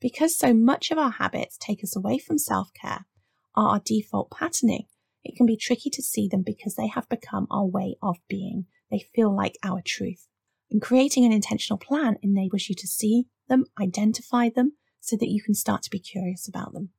Because 0.00 0.36
so 0.36 0.52
much 0.52 0.90
of 0.90 0.98
our 0.98 1.12
habits 1.12 1.56
take 1.56 1.82
us 1.84 1.96
away 1.96 2.18
from 2.18 2.38
self 2.38 2.70
care, 2.74 3.06
are 3.54 3.74
our 3.74 3.80
default 3.84 4.30
patterning, 4.30 4.86
it 5.24 5.36
can 5.36 5.46
be 5.46 5.56
tricky 5.56 5.90
to 5.90 6.02
see 6.02 6.28
them 6.28 6.42
because 6.44 6.74
they 6.74 6.88
have 6.88 7.08
become 7.08 7.46
our 7.50 7.66
way 7.66 7.96
of 8.02 8.16
being. 8.28 8.66
They 8.90 9.04
feel 9.14 9.34
like 9.34 9.58
our 9.62 9.82
truth. 9.84 10.28
And 10.70 10.82
creating 10.82 11.24
an 11.24 11.32
intentional 11.32 11.78
plan 11.78 12.16
enables 12.22 12.68
you 12.68 12.74
to 12.76 12.86
see 12.86 13.26
them, 13.48 13.64
identify 13.80 14.48
them, 14.48 14.72
so 15.00 15.16
that 15.16 15.30
you 15.30 15.42
can 15.42 15.54
start 15.54 15.82
to 15.82 15.90
be 15.90 15.98
curious 15.98 16.46
about 16.48 16.72
them. 16.72 16.90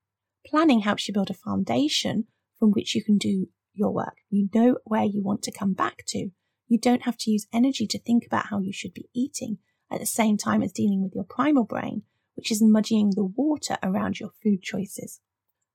Planning 0.46 0.82
helps 0.82 1.08
you 1.08 1.14
build 1.14 1.30
a 1.30 1.36
foundation 1.36 2.26
from 2.58 2.72
which 2.72 2.96
you 2.96 3.04
can 3.04 3.18
do 3.18 3.48
your 3.74 3.92
work. 3.92 4.18
You 4.30 4.50
know 4.54 4.78
where 4.84 5.04
you 5.04 5.22
want 5.24 5.44
to 5.44 5.52
come 5.52 5.74
back 5.74 6.04
to. 6.08 6.30
You 6.68 6.80
don't 6.80 7.04
have 7.04 7.18
to 7.18 7.32
use 7.32 7.48
energy 7.54 7.88
to 7.88 8.00
think 8.00 8.26
about 8.26 8.48
how 8.48 8.60
you 8.60 8.74
should 8.74 8.94
be 8.94 9.10
eating 9.14 9.58
at 9.92 10.00
the 10.00 10.06
same 10.06 10.38
time 10.38 10.62
as 10.62 10.72
dealing 10.72 11.02
with 11.02 11.14
your 11.16 11.24
primal 11.24 11.64
brain, 11.64 12.04
which 12.36 12.52
is 12.52 12.62
muddying 12.62 13.12
the 13.16 13.26
water 13.26 13.78
around 13.82 14.20
your 14.20 14.32
food 14.44 14.62
choices. 14.62 15.20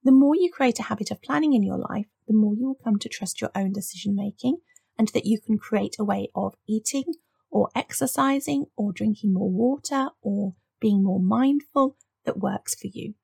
The 0.03 0.13
more 0.13 0.37
you 0.37 0.51
create 0.53 0.79
a 0.79 0.85
habit 0.85 1.11
of 1.11 1.23
planning 1.23 1.55
in 1.55 1.63
your 1.63 1.79
life, 1.79 2.07
the 2.27 2.35
more 2.35 2.55
you 2.55 2.67
will 2.67 2.79
come 2.83 2.99
to 2.99 3.09
trust 3.09 3.41
your 3.41 3.51
own 3.55 3.73
decision 3.73 4.15
making 4.15 4.59
and 4.99 5.09
that 5.09 5.27
you 5.27 5.41
can 5.41 5.59
create 5.59 5.97
a 5.99 6.05
way 6.05 6.29
of 6.35 6.55
eating 6.69 7.05
or 7.51 7.69
exercising 7.75 8.67
or 8.77 8.93
drinking 8.93 9.33
more 9.33 9.51
water 9.51 10.09
or 10.23 10.55
being 10.81 11.03
more 11.03 11.21
mindful 11.21 11.97
that 12.25 12.39
works 12.39 12.75
for 12.75 12.89
you. 12.93 13.15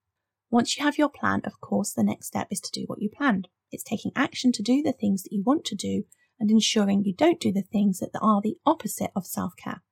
Once 0.50 0.76
you 0.76 0.84
have 0.84 0.98
your 0.98 1.08
plan, 1.08 1.40
of 1.44 1.60
course, 1.60 1.92
the 1.92 2.02
next 2.02 2.26
step 2.26 2.48
is 2.50 2.60
to 2.60 2.70
do 2.72 2.84
what 2.86 3.00
you 3.00 3.08
planned. 3.08 3.48
It's 3.70 3.84
taking 3.84 4.12
action 4.16 4.50
to 4.52 4.62
do 4.62 4.82
the 4.82 4.92
things 4.92 5.22
that 5.22 5.32
you 5.32 5.42
want 5.44 5.64
to 5.66 5.76
do 5.76 6.04
and 6.40 6.50
ensuring 6.50 7.04
you 7.04 7.14
don't 7.14 7.38
do 7.40 7.52
the 7.52 7.62
things 7.62 7.98
that 8.00 8.10
are 8.20 8.40
the 8.42 8.56
opposite 8.66 9.10
of 9.14 9.26
self 9.26 9.54
care. 9.56 9.82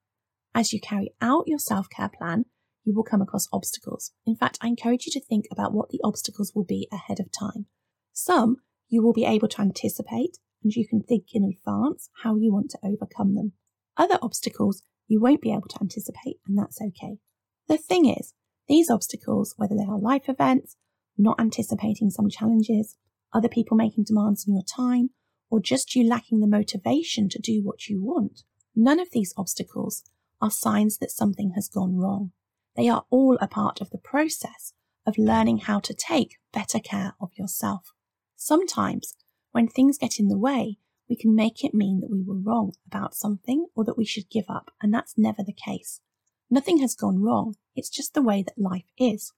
As 0.54 0.72
you 0.72 0.80
carry 0.80 1.12
out 1.20 1.44
your 1.46 1.58
self 1.58 1.88
care 1.88 2.08
plan, 2.08 2.46
you 2.84 2.94
will 2.94 3.04
come 3.04 3.20
across 3.20 3.48
obstacles. 3.52 4.12
In 4.26 4.34
fact, 4.34 4.58
I 4.60 4.68
encourage 4.68 5.06
you 5.06 5.12
to 5.12 5.24
think 5.24 5.44
about 5.52 5.72
what 5.72 5.90
the 5.90 6.00
obstacles 6.02 6.52
will 6.54 6.64
be 6.64 6.88
ahead 6.90 7.20
of 7.20 7.30
time. 7.30 7.66
Some 8.12 8.56
you 8.88 9.02
will 9.02 9.12
be 9.12 9.24
able 9.24 9.48
to 9.48 9.60
anticipate 9.60 10.38
and 10.62 10.72
you 10.72 10.86
can 10.86 11.02
think 11.02 11.26
in 11.32 11.44
advance 11.44 12.10
how 12.22 12.36
you 12.36 12.52
want 12.52 12.70
to 12.70 12.78
overcome 12.82 13.34
them. 13.34 13.52
Other 13.96 14.18
obstacles 14.22 14.82
you 15.06 15.20
won't 15.20 15.40
be 15.40 15.50
able 15.50 15.68
to 15.68 15.80
anticipate, 15.80 16.38
and 16.46 16.56
that's 16.58 16.80
okay. 16.80 17.18
The 17.66 17.78
thing 17.78 18.06
is, 18.06 18.34
these 18.68 18.90
obstacles, 18.90 19.54
whether 19.56 19.74
they 19.74 19.84
are 19.84 19.98
life 19.98 20.28
events, 20.28 20.76
not 21.16 21.40
anticipating 21.40 22.10
some 22.10 22.28
challenges, 22.28 22.96
other 23.32 23.48
people 23.48 23.76
making 23.76 24.04
demands 24.04 24.46
on 24.46 24.54
your 24.54 24.64
time, 24.64 25.10
or 25.50 25.60
just 25.60 25.94
you 25.94 26.06
lacking 26.06 26.40
the 26.40 26.46
motivation 26.46 27.28
to 27.30 27.38
do 27.38 27.62
what 27.64 27.88
you 27.88 28.02
want, 28.02 28.42
none 28.76 29.00
of 29.00 29.10
these 29.12 29.32
obstacles 29.36 30.04
are 30.40 30.50
signs 30.50 30.98
that 30.98 31.10
something 31.10 31.52
has 31.54 31.68
gone 31.68 31.96
wrong. 31.96 32.32
They 32.76 32.88
are 32.88 33.04
all 33.10 33.38
a 33.40 33.48
part 33.48 33.80
of 33.80 33.90
the 33.90 33.98
process 33.98 34.74
of 35.06 35.18
learning 35.18 35.58
how 35.58 35.80
to 35.80 35.94
take 35.94 36.36
better 36.52 36.78
care 36.78 37.14
of 37.20 37.30
yourself. 37.36 37.92
Sometimes, 38.40 39.14
when 39.50 39.66
things 39.66 39.98
get 39.98 40.20
in 40.20 40.28
the 40.28 40.38
way, 40.38 40.78
we 41.08 41.16
can 41.16 41.34
make 41.34 41.64
it 41.64 41.74
mean 41.74 41.98
that 41.98 42.10
we 42.10 42.22
were 42.22 42.38
wrong 42.38 42.72
about 42.86 43.12
something 43.12 43.66
or 43.74 43.84
that 43.84 43.98
we 43.98 44.04
should 44.04 44.30
give 44.30 44.44
up, 44.48 44.70
and 44.80 44.94
that's 44.94 45.18
never 45.18 45.42
the 45.42 45.52
case. 45.52 46.00
Nothing 46.48 46.78
has 46.78 46.94
gone 46.94 47.20
wrong, 47.20 47.56
it's 47.74 47.90
just 47.90 48.14
the 48.14 48.22
way 48.22 48.44
that 48.44 48.56
life 48.56 48.86
is. 48.96 49.32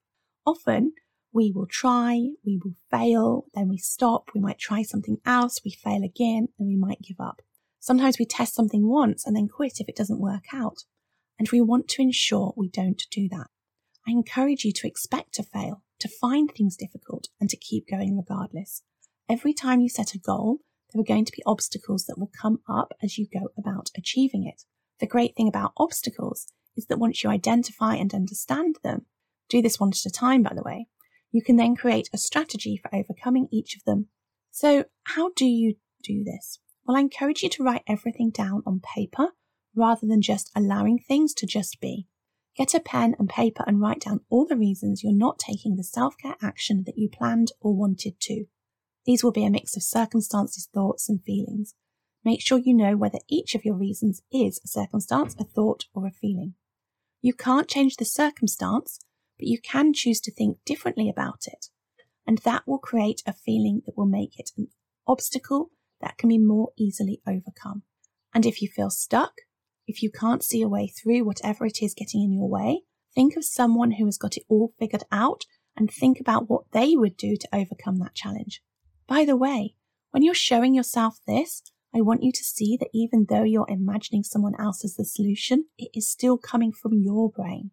Often, 0.47 0.93
we 1.33 1.51
will 1.51 1.67
try, 1.67 2.29
we 2.45 2.61
will 2.63 2.75
fail, 2.91 3.47
then 3.55 3.71
we 3.71 3.79
stop, 3.79 4.31
we 4.35 4.41
might 4.41 4.59
try 4.59 4.83
something 4.83 5.17
else, 5.25 5.61
we 5.65 5.71
fail 5.71 6.05
again, 6.05 6.49
and 6.59 6.69
we 6.69 6.77
might 6.77 7.01
give 7.01 7.21
up. 7.21 7.41
Sometimes 7.79 8.19
we 8.19 8.27
test 8.27 8.55
something 8.55 8.87
once 8.87 9.27
and 9.27 9.35
then 9.35 9.49
quit 9.49 9.81
if 9.81 9.89
it 9.89 9.97
doesn't 9.97 10.21
work 10.21 10.53
out. 10.53 10.85
And 11.39 11.49
we 11.49 11.63
want 11.63 11.89
to 11.89 12.03
ensure 12.03 12.53
we 12.55 12.69
don't 12.69 13.03
do 13.11 13.31
that. 13.31 13.47
I 14.07 14.11
encourage 14.11 14.65
you 14.65 14.73
to 14.75 14.87
expect 14.87 15.33
to 15.35 15.43
fail, 15.43 15.83
to 16.01 16.09
find 16.09 16.51
things 16.51 16.77
difficult, 16.77 17.29
and 17.41 17.49
to 17.49 17.57
keep 17.57 17.89
going 17.89 18.15
regardless. 18.15 18.83
Every 19.31 19.53
time 19.53 19.81
you 19.81 19.89
set 19.89 20.13
a 20.13 20.19
goal, 20.19 20.59
there 20.93 21.01
are 21.01 21.05
going 21.05 21.25
to 21.25 21.31
be 21.31 21.45
obstacles 21.47 22.07
that 22.07 22.19
will 22.19 22.33
come 22.43 22.63
up 22.69 22.95
as 23.01 23.17
you 23.17 23.29
go 23.33 23.51
about 23.57 23.89
achieving 23.97 24.45
it. 24.45 24.65
The 24.99 25.07
great 25.07 25.37
thing 25.37 25.47
about 25.47 25.71
obstacles 25.77 26.49
is 26.77 26.87
that 26.87 26.99
once 26.99 27.23
you 27.23 27.31
identify 27.31 27.95
and 27.95 28.13
understand 28.13 28.79
them, 28.83 29.07
do 29.49 29.63
this 29.63 29.79
one 29.79 29.91
at 29.91 30.05
a 30.05 30.11
time, 30.11 30.43
by 30.43 30.53
the 30.53 30.65
way, 30.65 30.89
you 31.31 31.45
can 31.45 31.55
then 31.55 31.77
create 31.77 32.11
a 32.13 32.19
strategy 32.19 32.77
for 32.77 32.93
overcoming 32.93 33.47
each 33.53 33.77
of 33.77 33.85
them. 33.85 34.09
So, 34.51 34.87
how 35.05 35.31
do 35.37 35.47
you 35.47 35.77
do 36.03 36.25
this? 36.25 36.59
Well, 36.85 36.97
I 36.97 37.01
encourage 37.01 37.45
you 37.45 37.51
to 37.51 37.63
write 37.63 37.85
everything 37.87 38.31
down 38.31 38.65
on 38.67 38.81
paper 38.81 39.29
rather 39.77 40.09
than 40.09 40.23
just 40.23 40.51
allowing 40.57 40.99
things 40.99 41.35
to 41.35 41.47
just 41.47 41.81
be. 41.81 42.09
Get 42.57 42.75
a 42.75 42.81
pen 42.81 43.15
and 43.17 43.29
paper 43.29 43.63
and 43.65 43.81
write 43.81 44.01
down 44.01 44.23
all 44.29 44.45
the 44.45 44.57
reasons 44.57 45.05
you're 45.05 45.13
not 45.15 45.39
taking 45.39 45.77
the 45.77 45.85
self 45.85 46.17
care 46.21 46.35
action 46.43 46.83
that 46.87 46.99
you 46.99 47.09
planned 47.09 47.53
or 47.61 47.77
wanted 47.77 48.19
to. 48.23 48.47
These 49.07 49.25
will 49.25 49.33
be 49.33 49.45
a 49.45 49.51
mix 49.51 49.77
of 49.77 49.83
circumstances, 49.83 50.69
thoughts, 50.73 51.09
and 51.09 51.23
feelings. 51.23 51.75
Make 52.25 52.43
sure 52.43 52.59
you 52.59 52.75
know 52.75 52.97
whether 52.97 53.19
each 53.29 53.55
of 53.55 53.65
your 53.65 53.77
reasons 53.77 54.23
is 54.31 54.61
a 54.65 54.69
circumstance, 54.69 55.35
a 55.39 55.45
thought, 55.45 55.85
or 55.95 56.07
a 56.07 56.13
feeling. 56.13 56.55
You 57.23 57.33
can't 57.33 57.69
change 57.69 57.97
the 57.97 58.05
circumstance, 58.05 58.99
but 59.39 59.47
you 59.47 59.59
can 59.61 59.93
choose 59.95 60.21
to 60.23 60.33
think 60.33 60.59
differently 60.67 61.09
about 61.09 61.45
it. 61.47 61.67
And 62.27 62.39
that 62.39 62.67
will 62.67 62.79
create 62.79 63.23
a 63.27 63.33
feeling 63.33 63.83
that 63.87 63.97
will 63.97 64.07
make 64.07 64.39
it 64.39 64.51
an 64.57 64.69
obstacle 65.07 65.71
that 66.01 66.19
can 66.19 66.29
be 66.29 66.39
more 66.39 66.71
easily 66.79 67.21
overcome. 67.27 67.83
And 68.35 68.47
if 68.47 68.63
you 68.63 68.69
feel 68.69 68.91
stuck, 68.91 69.33
if 69.87 70.03
you 70.03 70.11
can't 70.11 70.45
see 70.45 70.63
a 70.63 70.69
way 70.69 70.87
through 70.89 71.25
whatever 71.25 71.67
it 71.67 71.83
is 71.83 71.95
getting 71.95 72.23
in 72.23 72.33
your 72.33 72.49
way, 72.49 72.83
think 73.15 73.37
of 73.37 73.45
someone 73.45 73.93
who 73.93 74.05
has 74.05 74.19
got 74.19 74.37
it 74.37 74.45
all 74.49 74.73
figured 74.79 75.05
out 75.11 75.45
and 75.77 75.91
think 75.91 76.21
about 76.21 76.49
what 76.49 76.71
they 76.73 76.95
would 76.95 77.17
do 77.17 77.37
to 77.37 77.49
overcome 77.53 77.99
that 77.99 78.15
challenge. 78.15 78.63
By 79.11 79.25
the 79.25 79.37
way, 79.37 79.75
when 80.13 80.23
you're 80.23 80.35
showing 80.35 80.73
yourself 80.73 81.19
this, 81.27 81.65
I 81.93 82.01
want 82.01 82.23
you 82.23 82.31
to 82.31 82.45
see 82.45 82.77
that 82.77 82.91
even 82.95 83.27
though 83.29 83.43
you're 83.43 83.67
imagining 83.69 84.23
someone 84.23 84.55
else 84.57 84.85
as 84.85 84.95
the 84.95 85.05
solution, 85.05 85.65
it 85.77 85.91
is 85.93 86.09
still 86.09 86.39
coming 86.39 86.71
from 86.71 86.93
your 87.03 87.29
brain. 87.29 87.73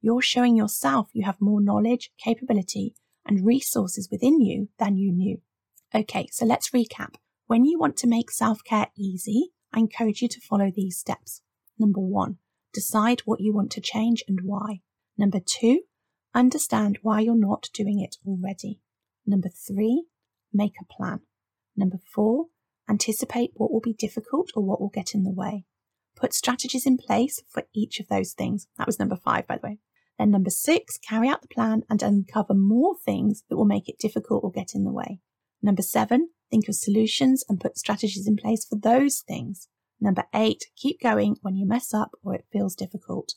You're 0.00 0.22
showing 0.22 0.54
yourself 0.54 1.08
you 1.12 1.24
have 1.24 1.40
more 1.40 1.60
knowledge, 1.60 2.12
capability, 2.22 2.94
and 3.26 3.44
resources 3.44 4.08
within 4.12 4.40
you 4.40 4.68
than 4.78 4.96
you 4.96 5.10
knew. 5.10 5.40
Okay, 5.92 6.28
so 6.30 6.46
let's 6.46 6.70
recap. 6.70 7.16
When 7.48 7.64
you 7.64 7.80
want 7.80 7.96
to 7.96 8.06
make 8.06 8.30
self 8.30 8.62
care 8.62 8.86
easy, 8.96 9.50
I 9.72 9.80
encourage 9.80 10.22
you 10.22 10.28
to 10.28 10.40
follow 10.40 10.70
these 10.70 10.96
steps. 10.96 11.42
Number 11.80 12.00
one, 12.00 12.38
decide 12.72 13.22
what 13.24 13.40
you 13.40 13.52
want 13.52 13.72
to 13.72 13.80
change 13.80 14.22
and 14.28 14.38
why. 14.44 14.82
Number 15.18 15.40
two, 15.44 15.80
understand 16.32 17.00
why 17.02 17.22
you're 17.22 17.34
not 17.34 17.70
doing 17.74 17.98
it 17.98 18.18
already. 18.24 18.78
Number 19.26 19.48
three, 19.48 20.04
make 20.56 20.74
a 20.80 20.92
plan. 20.92 21.20
Number 21.76 21.98
four, 22.12 22.46
anticipate 22.88 23.50
what 23.54 23.70
will 23.70 23.80
be 23.80 23.92
difficult 23.92 24.50
or 24.54 24.62
what 24.62 24.80
will 24.80 24.88
get 24.88 25.14
in 25.14 25.24
the 25.24 25.30
way. 25.30 25.64
Put 26.16 26.32
strategies 26.32 26.86
in 26.86 26.96
place 26.96 27.42
for 27.48 27.64
each 27.74 28.00
of 28.00 28.08
those 28.08 28.32
things. 28.32 28.66
That 28.78 28.86
was 28.86 28.98
number 28.98 29.16
five, 29.16 29.46
by 29.46 29.58
the 29.58 29.66
way. 29.66 29.78
Then 30.18 30.30
number 30.30 30.50
six, 30.50 30.96
carry 30.96 31.28
out 31.28 31.42
the 31.42 31.48
plan 31.48 31.82
and 31.90 32.02
uncover 32.02 32.54
more 32.54 32.96
things 33.04 33.44
that 33.48 33.56
will 33.56 33.66
make 33.66 33.88
it 33.88 33.98
difficult 33.98 34.42
or 34.42 34.50
get 34.50 34.74
in 34.74 34.84
the 34.84 34.92
way. 34.92 35.20
Number 35.62 35.82
seven, 35.82 36.30
think 36.50 36.68
of 36.68 36.74
solutions 36.74 37.44
and 37.48 37.60
put 37.60 37.76
strategies 37.76 38.26
in 38.26 38.36
place 38.36 38.64
for 38.64 38.76
those 38.76 39.20
things. 39.20 39.68
Number 40.00 40.24
eight, 40.34 40.64
keep 40.76 41.00
going 41.00 41.36
when 41.42 41.54
you 41.54 41.66
mess 41.66 41.92
up 41.92 42.12
or 42.22 42.34
it 42.34 42.46
feels 42.50 42.74
difficult. 42.74 43.34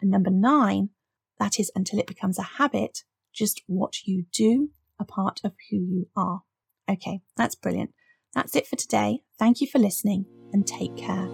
And 0.00 0.10
number 0.10 0.30
nine, 0.30 0.90
that 1.38 1.58
is 1.58 1.72
until 1.74 1.98
it 1.98 2.06
becomes 2.06 2.38
a 2.38 2.42
habit, 2.42 3.04
just 3.32 3.62
what 3.66 4.04
you 4.04 4.26
do, 4.32 4.70
a 4.98 5.04
part 5.04 5.40
of 5.42 5.54
who 5.70 5.76
you 5.76 6.08
are. 6.16 6.42
Okay, 6.88 7.20
that's 7.36 7.54
brilliant. 7.54 7.92
That's 8.34 8.54
it 8.54 8.66
for 8.66 8.76
today. 8.76 9.22
Thank 9.38 9.60
you 9.60 9.66
for 9.66 9.78
listening 9.78 10.26
and 10.52 10.66
take 10.66 10.96
care. 10.96 11.28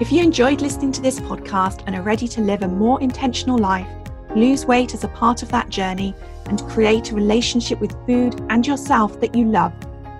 If 0.00 0.10
you 0.10 0.22
enjoyed 0.22 0.60
listening 0.62 0.92
to 0.92 1.02
this 1.02 1.20
podcast 1.20 1.82
and 1.86 1.94
are 1.94 2.02
ready 2.02 2.26
to 2.28 2.40
live 2.40 2.62
a 2.62 2.68
more 2.68 3.00
intentional 3.00 3.58
life, 3.58 3.86
lose 4.34 4.64
weight 4.64 4.94
as 4.94 5.04
a 5.04 5.08
part 5.08 5.42
of 5.42 5.50
that 5.50 5.68
journey, 5.68 6.14
and 6.46 6.62
create 6.68 7.10
a 7.10 7.14
relationship 7.14 7.80
with 7.80 7.94
food 8.06 8.40
and 8.48 8.66
yourself 8.66 9.20
that 9.20 9.34
you 9.34 9.44
love, 9.44 9.72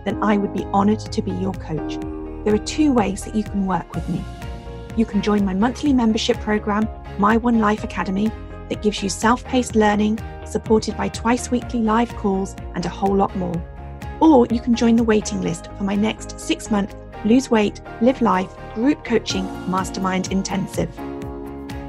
then 0.05 0.23
I 0.23 0.37
would 0.37 0.53
be 0.53 0.65
honoured 0.67 1.01
to 1.01 1.23
be 1.23 1.33
your 1.33 1.55
coach. 1.55 1.99
There 2.45 2.55
are 2.55 2.67
two 2.67 2.93
ways 2.93 3.25
that 3.25 3.35
you 3.35 3.43
can 3.43 3.67
work 3.67 3.95
with 3.95 4.09
me. 4.09 4.25
You 4.97 5.07
can 5.07 5.23
join 5.23 5.45
my 5.45 5.55
monthly 5.55 5.93
membership 5.93 6.39
program, 6.41 6.89
My 7.19 7.37
One 7.37 7.59
Life 7.59 7.85
Academy, 7.85 8.31
that 8.71 8.83
gives 8.83 9.03
you 9.03 9.11
self 9.11 9.45
paced 9.45 9.77
learning, 9.77 10.19
supported 10.47 10.97
by 10.97 11.09
twice 11.09 11.51
weekly 11.51 11.81
live 11.81 12.09
calls, 12.17 12.57
and 12.75 12.87
a 12.87 12.89
whole 12.89 13.15
lot 13.15 13.37
more. 13.37 13.63
Or 14.21 14.47
you 14.47 14.61
can 14.61 14.75
join 14.75 14.97
the 14.97 15.05
waiting 15.05 15.43
list 15.43 15.67
for 15.77 15.85
my 15.85 15.95
next 15.95 16.41
six 16.41 16.71
month 16.71 16.95
Lose 17.25 17.51
Weight, 17.51 17.81
Live 18.01 18.23
Life 18.23 18.49
Group 18.75 19.05
Coaching 19.05 19.45
Mastermind 19.71 20.33
Intensive. 20.33 20.91